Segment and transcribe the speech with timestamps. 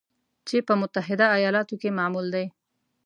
[0.47, 2.45] چې په متحده ایالاتو کې معمول دی